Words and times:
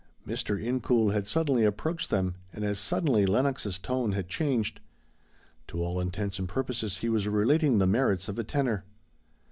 Mr. 0.25 0.59
Incoul 0.59 1.11
had 1.13 1.27
suddenly 1.27 1.63
approached 1.63 2.09
them, 2.09 2.33
and 2.51 2.65
as 2.65 2.79
suddenly 2.79 3.23
Lenox's 3.27 3.77
tone 3.77 4.13
had 4.13 4.27
changed. 4.27 4.79
To 5.67 5.83
all 5.83 5.99
intents 5.99 6.39
and 6.39 6.49
purposes 6.49 6.97
he 6.97 7.07
was 7.09 7.27
relating 7.27 7.77
the 7.77 7.85
merits 7.85 8.27
of 8.27 8.39
a 8.39 8.43
tenor. 8.43 8.83